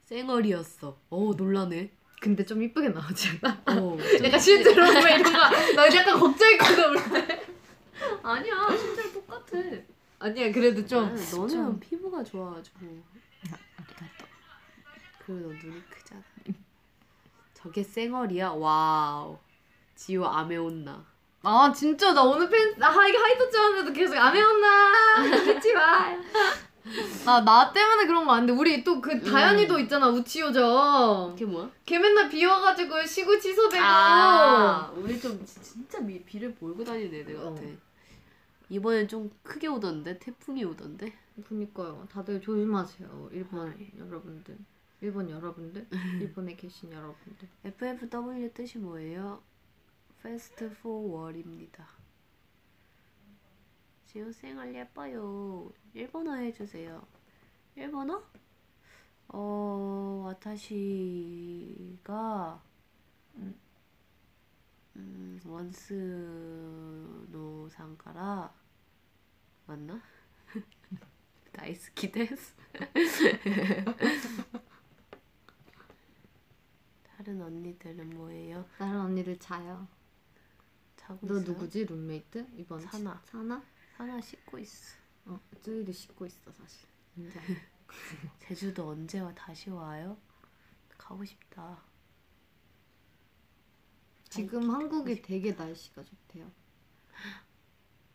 [0.07, 0.96] 쌩얼이었어.
[1.11, 1.90] 어 놀라네.
[2.20, 3.62] 근데 좀 이쁘게 나오지 않아?
[3.66, 3.96] 어.
[4.24, 7.40] 약간 실제로 보면 이런 거, 나 약간 걱정했거든.
[8.22, 9.59] 아니야 실제로 똑같아.
[10.18, 11.05] 아니야, 그래도 좀.
[11.05, 12.79] 아니, 너는 좀- 피부가 좋아가지고.
[15.24, 16.22] 그리고 너 눈이 크잖아.
[17.55, 18.50] 저게 쌩얼이야?
[18.50, 19.38] wow.
[19.94, 21.05] 지호 아메온나.
[21.42, 25.22] 아, 진짜, 나 오늘 팬, 아, 이게 하이터치 하는데도 계속 안 해왔나?
[25.46, 26.11] 믿지 마.
[27.26, 31.31] 아, 나 때문에 그런 거 아닌데, 우리 또 그 다현이도 있잖아, 우치요죠.
[31.33, 31.70] 그게 뭐야?
[31.87, 33.83] 걔 맨날 비 와가지고 시구 취소되고.
[33.85, 37.48] 아, 우리 좀 지- 진짜 미, 비를 몰고 다니는 애들 같아.
[37.50, 37.76] 어.
[38.68, 41.12] 이번엔 좀 크게 오던데 태풍이 오던데.
[41.48, 42.07] 그니까요.
[42.12, 43.90] 다들 조심하세요, 일본 아이.
[43.98, 44.57] 여러분들.
[45.00, 45.87] 일본 여러분들?
[46.20, 47.48] 일본에 계신 여러분들.
[47.64, 49.40] FFW 뜻이 뭐예요?
[50.20, 51.87] Fast Forward입니다.
[54.10, 55.72] 지우 생활 예뻐요.
[55.94, 57.06] 일본어 해주세요.
[57.76, 58.20] 일본어?
[59.28, 60.70] 어, 와타시가
[63.36, 63.54] 음,
[64.96, 66.88] 음, 원스노
[67.68, 68.52] 상가라
[69.66, 70.02] 맞나?
[71.52, 72.56] 大好きです.
[77.04, 78.66] 다른 언니들은 뭐예요?
[78.76, 79.86] 다른 언니들 자요.
[80.96, 81.52] 자고 너 있어요?
[81.52, 81.84] 누구지?
[81.84, 82.48] 룸메이트?
[82.56, 83.22] 이번 사나.
[83.26, 83.62] 사나?
[84.00, 84.96] 하나 씻고 있어.
[85.26, 86.88] 어, 쯔이도 씻고 있어 사실.
[87.16, 87.42] 인정.
[88.40, 90.16] 제주도 언제 와 다시 와요?
[90.96, 91.82] 가고 싶다.
[94.30, 96.50] 지금 한국이 되게 날씨가 좋대요.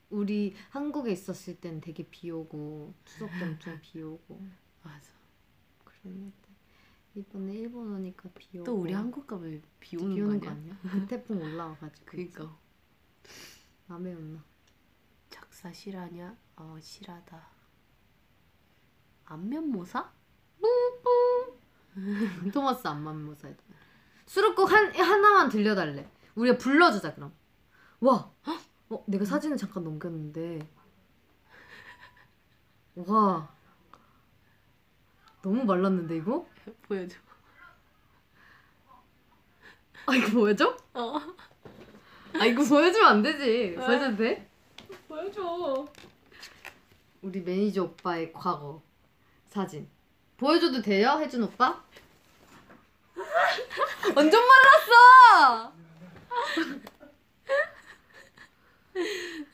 [0.09, 4.41] 우리 한국에 있었을 땐 되게 비 오고 추석 때 엄청 비 오고
[4.81, 5.11] 맞아.
[5.83, 6.35] 그랬는데
[7.13, 10.49] 이번에 일본 오니까 비 오고 또 우리 한국 가면 비 오는, 비거 오는 아니야?
[10.49, 10.79] 거 아니야?
[10.81, 12.57] 그 태풍 올라와가지고 그니까
[13.87, 14.43] 남해 온나
[15.65, 16.37] 작사 실하냐?
[16.57, 17.41] 어 실하다.
[19.25, 20.11] 안면 모사?
[22.53, 23.63] 토마스 안만 모사에도
[24.27, 26.07] 수록곡 한 하나만 들려달래.
[26.35, 27.33] 우리가 불러주자 그럼.
[27.99, 28.61] 와, 헉!
[28.89, 30.59] 어 내가 사진을 잠깐 넘겼는데.
[32.97, 33.51] 와,
[35.41, 36.47] 너무 말랐는데 이거?
[36.83, 37.17] 보여줘.
[40.05, 40.77] 아 이거 보여줘?
[40.93, 41.19] 어.
[42.39, 43.75] 아 이거 보여주면 안 되지.
[43.75, 44.54] 보여줘도 돼?
[45.07, 45.87] 보여줘.
[47.21, 48.81] 우리 매니저 오빠의 과거
[49.47, 49.87] 사진
[50.37, 51.83] 보여줘도 돼요, 혜준 오빠?
[54.15, 55.73] 완전 말랐어.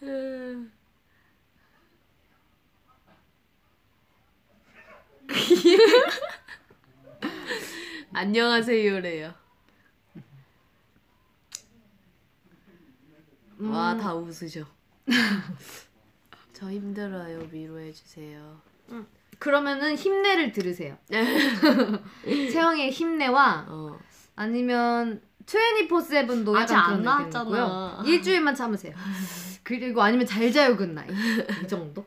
[8.13, 9.33] 안녕하세요래요.
[13.59, 13.71] 음.
[13.71, 14.80] 와다 웃으셔.
[16.53, 18.61] 저 힘들어요 위로해 주세요.
[19.39, 20.97] 그러면은 힘내를 들으세요.
[22.23, 23.99] 채영의 힘내와 어.
[24.35, 28.03] 아니면 24/7도 아직 안 나왔잖아.
[28.05, 28.93] 일주일만 참으세요.
[29.63, 31.11] 그리고 아니면 잘 자요 good night
[31.63, 32.05] 이 정도.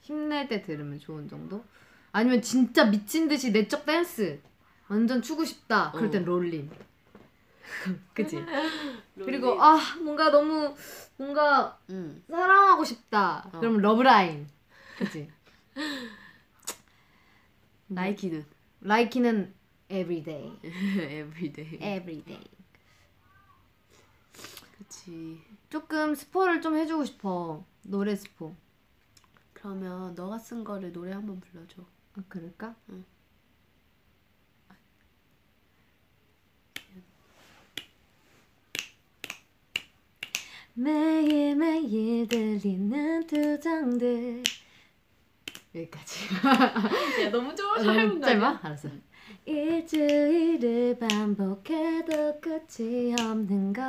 [0.00, 1.64] 힘낼 때 들으면 좋은 정도.
[2.12, 4.40] 아니면 진짜 미친 듯이 내적 댄스
[4.88, 5.92] 완전 추고 싶다.
[5.92, 6.26] 그럴 땐 어.
[6.26, 6.70] Rollin'.
[8.14, 8.44] 그치?
[9.14, 10.74] 그리고 아 뭔가 너무
[11.16, 12.22] 뭔가 응.
[12.28, 13.50] 사랑하고 싶다.
[13.52, 13.60] 어.
[13.60, 14.48] 그럼 러브라인.
[14.96, 15.30] 그치?
[18.80, 19.54] 라이키는
[19.88, 20.56] everyday.
[20.62, 21.74] everyday.
[21.74, 22.44] everyday.
[24.78, 25.42] 그치.
[25.68, 27.64] 조금 스포를 좀 해주고 싶어.
[27.82, 28.54] 노래 스포.
[29.52, 31.82] 그러면 너가 쓴 거를 노래 한번 불러줘.
[32.16, 32.74] 아 그럴까?
[32.90, 33.04] 응.
[40.74, 44.42] 매일매일 들리는 투정들
[45.74, 46.20] 여기까지
[47.24, 47.76] 야 너무 좋아.
[47.82, 48.60] 너무 짧아?
[48.62, 48.88] 알았어
[49.44, 53.84] 일주일을 반복해도 끝이 없는 걸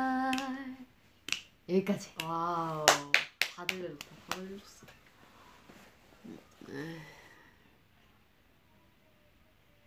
[1.68, 2.84] 여기까지 wow.
[3.38, 4.06] 다 들려줬다.
[4.28, 4.86] 다 들려줬어.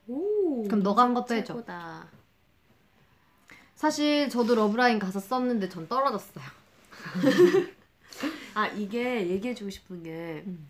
[0.07, 0.63] 오.
[0.63, 1.63] 그럼 너가 한 것도 해줘.
[3.75, 6.43] 사실 저도 러브라인 가사 썼는데 전 떨어졌어요
[8.53, 10.69] 아 이게 얘기해주고 싶은 게 음.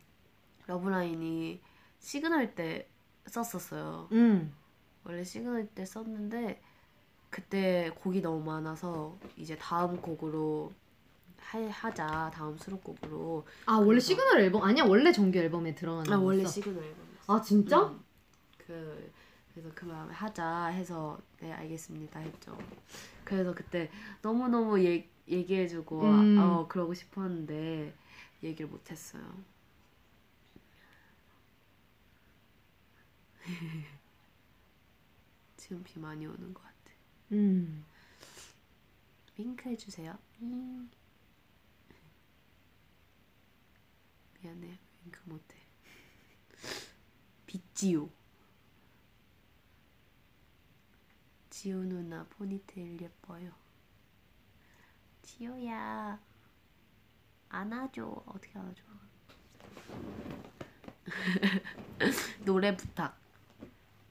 [0.67, 1.61] 러브라인이
[1.99, 2.87] 시그널 때
[3.27, 4.09] 썼었어요.
[4.11, 4.53] 음
[5.03, 6.61] 원래 시그널 때 썼는데
[7.29, 10.71] 그때 곡이 너무 많아서 이제 다음 곡으로
[11.37, 16.45] 하, 하자 다음 수록곡으로 아 원래 시그널 앨범 아니야 원래 정규 앨범에 들어가는 아 원래?
[16.45, 17.33] 시그널 앨범이었어.
[17.33, 17.83] 아 진짜?
[17.83, 17.99] 음.
[18.57, 19.11] 그
[19.53, 22.57] 그래서 그 마음에 하자 해서 네 알겠습니다 했죠.
[23.23, 23.89] 그래서 그때
[24.21, 26.37] 너무 너무 얘 얘기해주고 음.
[26.39, 27.93] 아, 어 그러고 싶었는데
[28.43, 29.23] 얘기를 못했어요.
[35.57, 36.75] 지금 비 많이 오는 것 같아.
[37.31, 37.83] 음
[39.37, 40.17] 윙크 해주세요.
[40.39, 40.89] 윙.
[44.41, 45.55] 미안해 윙크 못해.
[47.45, 48.09] 빗지오.
[51.49, 53.64] 지오 누나 포니테일 예뻐요.
[55.37, 56.17] 지오야
[57.49, 58.83] 안아줘 어떻게 안아줘?
[62.45, 63.17] 노래 부탁.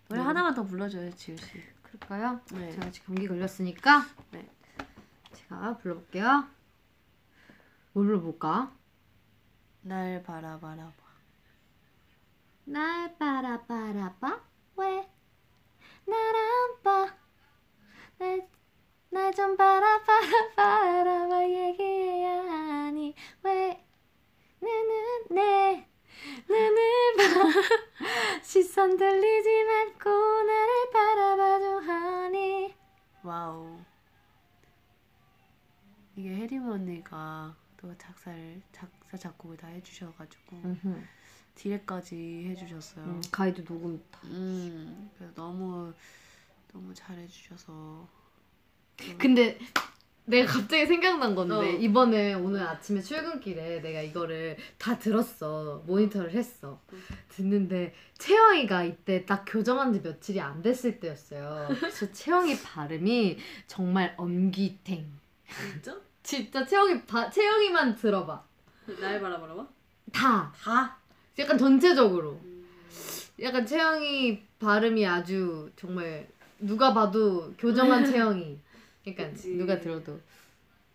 [0.09, 0.29] 노래 노래?
[0.29, 1.63] 하나만 더 불러줘요 지우 씨.
[1.83, 2.41] 그럴까요?
[2.53, 2.71] 네.
[2.73, 4.49] 제가 지금 감기 걸렸으니까 네.
[5.33, 6.47] 제가 불러볼게요.
[7.95, 8.73] 뭘 불러볼까?
[9.83, 10.93] 날 바라바라봐.
[12.67, 14.41] 날 바라바라봐
[14.77, 15.09] 왜날안
[16.83, 17.15] 봐?
[18.19, 18.49] 날
[19.35, 23.85] 좀 바라 바라 바라봐 얘기해야 하니 왜
[24.61, 25.88] 나는 내
[26.48, 27.22] 눈을 봐
[28.42, 32.74] 시선 들리지 말고 나를 바라봐줘 하니
[33.23, 33.79] wow.
[36.16, 40.62] 이게 혜림 언니가 또 작사를 작사 작곡을 다 해주셔가지고
[41.55, 43.05] 디렉까지 해주셨어요.
[43.05, 45.92] 음, 가이드 녹음 다 음, 그래서 너무
[46.72, 48.07] 너무 잘해주셔서.
[49.19, 49.59] 근데
[50.27, 51.63] 내가 갑자기 생각난 건데 어.
[51.65, 55.83] 이번에 오늘 아침에 출근길에 내가 이거를 다 들었어.
[55.87, 56.81] 모니터를 했어.
[57.29, 61.69] 듣는데 채영이가 이때 딱 교정한 지 며칠이 안 됐을 때였어요.
[61.79, 65.05] 그래서 채영이 발음이 정말 엄기탱.
[65.73, 65.97] 진짜?
[66.23, 68.43] 진짜 채영이 바, 채영이만 들어봐.
[68.99, 69.67] 날 바라 바라봐?
[70.13, 70.53] 다.
[70.59, 70.97] 다.
[71.39, 72.41] 약간 전체적으로.
[73.43, 76.27] 약간 채영이 발음이 아주 정말
[76.61, 78.59] 누가 봐도 교정한 채영이
[79.05, 79.55] 그러니까 그치.
[79.57, 80.21] 누가 들어도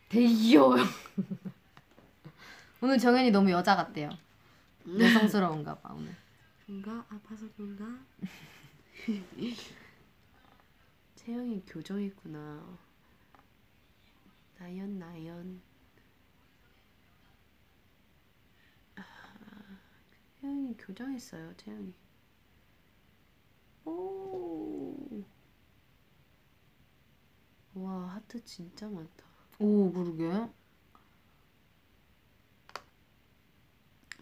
[0.10, 0.84] 되게 귀여워요
[2.82, 4.10] 오늘 정현이 너무 여자 같대요
[4.88, 6.16] 여성스러운가 봐 오늘
[6.66, 7.06] 그런가?
[7.10, 7.86] 아파서 그런가?
[11.16, 12.78] 태영이 교정했구나.
[14.58, 15.62] 나연 나연.
[18.96, 19.04] 아,
[20.42, 21.54] 태영이 교정했어요.
[21.58, 21.94] 태영이.
[23.86, 25.24] 오.
[27.74, 29.24] 와 하트 진짜 많다.
[29.60, 30.50] 오 그러게.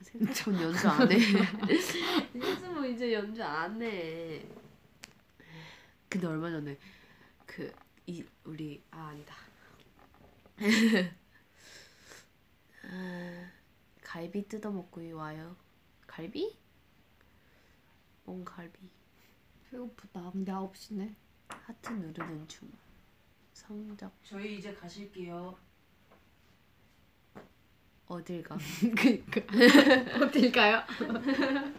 [0.01, 1.17] 생각본 연주 안 해.
[2.73, 4.45] 뭐 이제 연주 안 해.
[6.09, 6.77] 근데 얼마 전에
[7.45, 9.35] 그 이 우리 아 아니다.
[12.83, 13.51] 아,
[14.01, 15.57] 갈비 뜯어 먹고 와요.
[16.07, 16.57] 갈비?
[18.23, 18.79] 뭔 갈비?
[19.69, 20.31] 배고프다.
[20.31, 21.13] 근데 9시네.
[21.49, 22.71] 하트 누르는 중.
[23.67, 25.57] 성적 저희 이제 가실게요.
[28.07, 28.57] 어딜 가?
[28.97, 29.41] 그니까.
[30.23, 30.83] 어딜까요?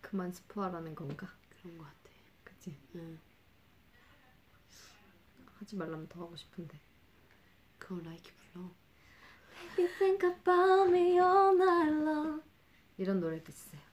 [0.00, 1.32] 그만 스포하라는 건가?
[1.48, 2.10] 그런 것 같아.
[2.42, 2.76] 그치?
[2.96, 3.20] 응.
[5.54, 6.80] 하지 말라면 더 하고 싶은데.
[7.78, 8.68] 그거 라이키 불러.
[9.78, 12.42] You think about me all night long.
[12.98, 13.83] 이런 노래도 있어요.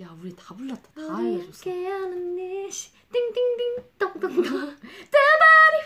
[0.00, 0.90] 야 우리 다 불렀다.
[0.94, 1.70] 다 알려줬어.
[1.70, 4.66] 함께하는 이시 띵띵띵 똥똥똥 두
[5.10, 5.76] 발이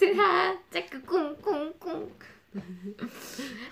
[0.00, 2.18] 화끈한 자꾸 쿵쿵쿵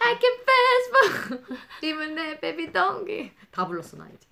[0.00, 4.26] I can fast forward even 내 baby donkey 다 불렀어 나 이제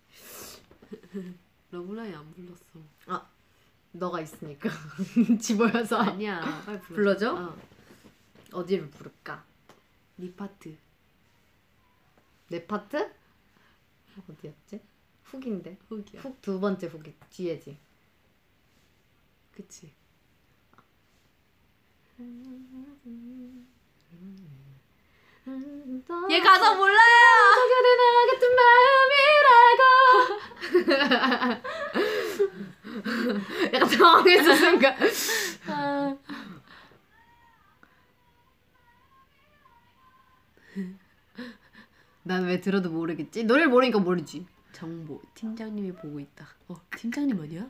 [1.71, 3.27] 러브라인 안 불렀어.
[3.93, 4.69] 너가 있으니까
[5.41, 6.41] 집어여서 아니야.
[6.67, 6.95] 빨리 불러.
[6.97, 7.35] 불러 줘?
[7.35, 7.57] 어.
[8.53, 9.45] 어디를 부를까?
[10.17, 10.77] 네 파트.
[12.49, 13.11] 내 파트?
[14.29, 14.81] 어디였지?
[15.33, 16.21] 훅인데 훅이야.
[16.23, 17.79] 훅 두 번째 훅이 뒤에지
[19.55, 19.93] 그치.
[26.31, 26.97] 얘얘 가사 몰라요.
[27.69, 29.83] 그대 나 같은 마음이라고
[33.75, 34.97] 약간 당황했어 순간
[42.25, 43.45] 난왜 들어도 모르겠지?
[43.45, 45.21] 노래를 모르니까 모르지 정보.
[45.35, 46.47] 팀장님이 보고 있다.
[46.69, 47.69] 어 팀장님 아니야?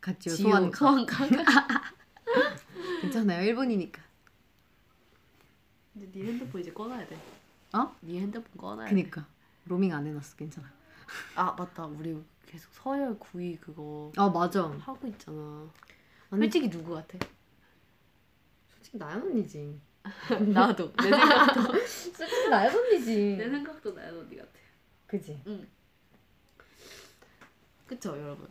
[0.00, 1.26] 같이요 지효, 소환카 소환카.
[3.02, 4.02] 괜찮아요 일본이니까
[5.92, 7.16] 근데 네 핸드폰 이제 꺼놔야 돼.
[7.72, 7.94] 어?
[8.00, 8.94] 네 핸드폰 꺼놔야 돼.
[8.94, 9.26] 그니까
[9.64, 10.70] 로밍 안 해놨어 괜찮아
[11.34, 11.86] 아 맞다.
[11.86, 15.68] 우리 계속 서열 9위 그거 아 맞아 하고 있잖아.
[16.30, 17.18] 아니, 솔직히 누구 같아?
[18.74, 19.80] 솔직히 나연 언니지
[20.52, 20.92] 나도.
[20.96, 21.62] 내 생각도.
[21.86, 24.50] 솔직히 나연 언니지 내 생각도 나연 언니 같아.
[25.06, 25.40] 그지?
[27.86, 28.48] 그쵸 여러분?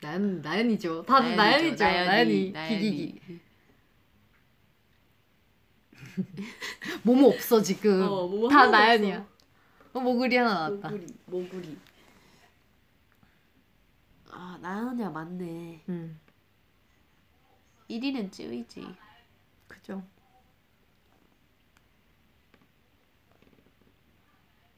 [0.00, 3.40] 나연 나연이죠 다들 나연이죠 나연이 기기기
[7.02, 9.28] 모모 없어 지금 어, 모모 다 나연이야 없어.
[9.94, 11.06] 어 모글이 하나 나왔다 모구리.
[11.26, 11.78] 모구리.
[14.30, 15.82] 아 나연 언니가 맞네.
[15.88, 16.20] 음
[17.88, 18.86] 1위는 쯔위지.
[19.68, 20.02] 그죠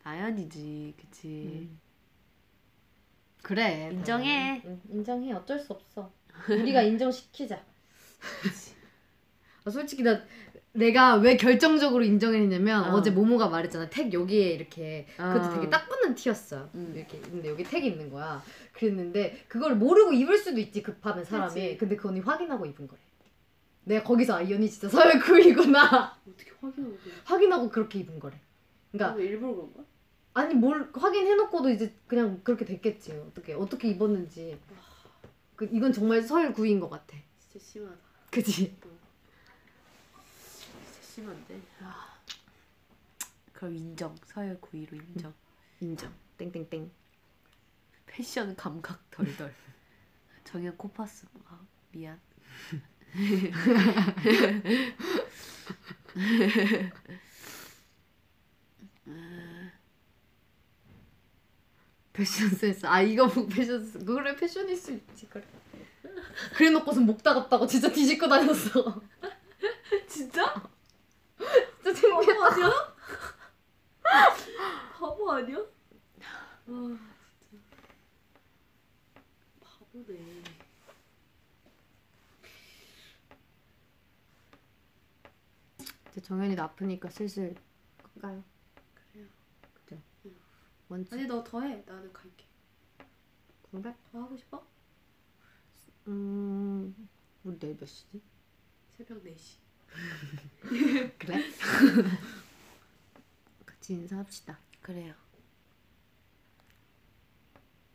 [0.08, 1.68] 나연이지, 그치.
[1.68, 1.80] 음.
[3.42, 4.62] 그래 인정해.
[4.64, 6.10] 응, 인정해 어쩔 수 없어
[6.48, 7.62] 우리가 인정시키자
[9.64, 10.20] 아, 솔직히 나
[10.72, 12.96] 내가 왜 결정적으로 인정했냐면 어.
[12.96, 13.02] 어.
[13.02, 15.54] 제 모모가 말했잖아 택 여기에 이렇게 그것도 어.
[15.54, 16.92] 되게 딱 붙는 티였어 음.
[16.96, 18.42] 이렇게 근데 여기 택이 있는 거야
[18.72, 21.76] 그랬는데 그걸 모르고 입을 수도 있지 급하면 사람이 그치.
[21.78, 23.00] 근데 그 언니 확인하고 입은 거래
[23.84, 26.98] 내가 거기서 아 이 언니 진짜 서열 9이구나 어떻게 확인하고?
[27.24, 28.38] 확인하고 그렇게 입은 거래
[28.92, 29.84] 그러니까 왜 일부러 그런 거야?
[30.38, 34.56] 아니 뭘 확인해놓고도 이제 그냥 그렇게 됐겠지 어떻게 어떻게 입었는지
[35.56, 37.96] 그 이건 정말 서열 9인 것 같아 진짜 심하다.
[38.30, 38.86] 그지 진짜
[41.02, 41.60] 심한데.
[41.80, 42.20] 아.
[43.52, 44.14] 그럼 인정.
[44.26, 45.34] 서열 9위로 인정.
[45.80, 46.88] 인정 땡땡땡
[48.06, 49.52] 패션 감각 덜덜.
[50.44, 51.26] 정현 코파스.
[51.48, 51.58] 아,
[51.90, 52.20] 미안.
[62.18, 65.46] 패션 센스 아 이거 보고 패션 센스 그래 패션일 수 있지 그래
[66.56, 69.00] 그래 놓고서 목 따갑다고 진짜 뒤집고 다녔어
[70.08, 70.52] 진짜?
[71.80, 72.70] 진짜 창피했다 아니야?
[74.98, 75.58] 바보 아니야?
[75.58, 76.98] 아
[77.48, 77.62] 진짜
[79.60, 80.42] 바보네.
[86.10, 87.54] 이제 정현이도 아프니까 슬슬
[88.02, 88.42] 끌까요?
[90.88, 91.82] 뭔지 아니 너 더 해.
[91.86, 92.44] 나는 갈게.
[93.70, 93.94] 그래?
[94.12, 94.66] 더 하고 싶어?
[96.06, 97.08] 음
[97.44, 98.20] 우리 내일 몇 시지?
[98.96, 99.56] 새벽 4시.
[101.18, 101.44] 그래?
[103.66, 104.58] 같이 인사합시다.
[104.82, 105.14] 그래요.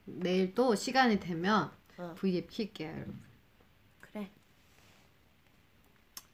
[0.06, 2.14] 내일 또 시간이 되면 어.
[2.16, 3.20] V앱 킬게요, 여러분.
[4.02, 4.30] 그래.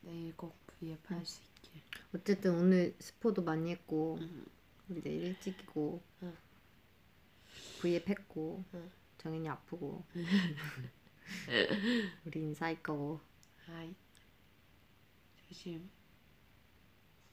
[0.01, 1.82] 내일 꼭 V앱 할수 있길.
[2.16, 4.45] 어쨌든 오늘 스포도 많이 했고 음.
[4.89, 6.36] 우리 내일 일찍이고 응.
[7.82, 8.92] V앱 했고 응.
[9.18, 10.06] 정현이 아프고
[12.26, 13.22] 우리 인사할 거고
[13.68, 13.94] 아이.
[15.48, 15.90] 조심.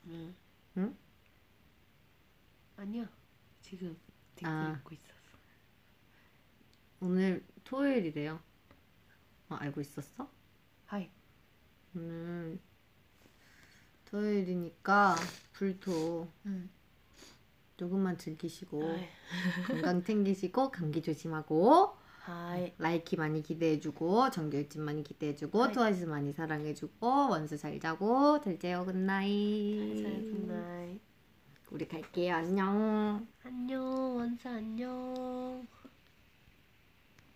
[0.06, 0.34] 응.
[0.76, 0.96] 응?
[2.76, 3.08] 아니야.
[3.62, 3.96] 지금
[4.36, 4.80] 듣고 아.
[4.90, 5.16] 있었어.
[7.00, 8.40] 오늘 토요일이래요.
[9.48, 10.30] 어, 알고 있었어?
[10.86, 11.10] 하이.
[11.94, 12.58] 오늘
[14.06, 15.16] 토요일이니까
[15.52, 16.70] 불토 응.
[17.76, 18.80] 조금만 즐기시고.
[19.66, 21.94] 건강 챙기시고 감기 조심하고.
[22.78, 25.72] Likey 많이 기대해주고 정규일집 많이 기대해주고 아이.
[25.72, 31.00] 트와이스 많이 사랑해주고 원스 잘 자고 잘 자요 good night 잘 good night.
[31.70, 35.68] 우리 갈게요 안녕 안녕 원스 안녕.